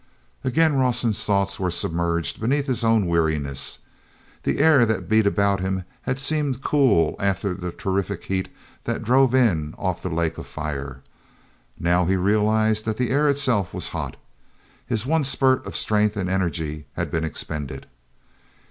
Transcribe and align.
Again 0.43 0.73
Rawson's 0.77 1.23
thoughts 1.23 1.59
were 1.59 1.69
submerged 1.69 2.41
beneath 2.41 2.65
his 2.65 2.83
own 2.83 3.05
weariness. 3.05 3.77
This 4.41 4.57
air 4.57 4.83
that 4.83 5.07
beat 5.07 5.27
about 5.27 5.59
him 5.59 5.83
had 6.01 6.17
seemed 6.17 6.63
cool 6.63 7.15
after 7.19 7.53
the 7.53 7.71
terrific 7.71 8.23
heat 8.23 8.49
that 8.85 9.03
drove 9.03 9.35
in 9.35 9.75
off 9.77 10.01
the 10.01 10.09
Lake 10.09 10.39
of 10.39 10.47
Fire. 10.47 11.03
Now 11.79 12.05
he 12.05 12.15
realized 12.15 12.83
that 12.85 12.97
the 12.97 13.11
air 13.11 13.29
itself 13.29 13.75
was 13.75 13.89
hot. 13.89 14.15
His 14.87 15.05
one 15.05 15.23
spurt 15.23 15.63
of 15.67 15.77
strength 15.77 16.17
and 16.17 16.31
energy 16.31 16.87
had 16.93 17.11
been 17.11 17.23
expended. 17.23 17.85